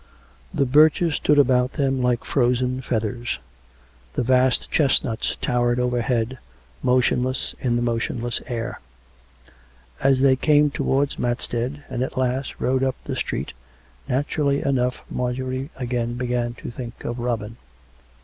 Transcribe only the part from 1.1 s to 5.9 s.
stood about them like frozen feathers; the vast chestnuts towered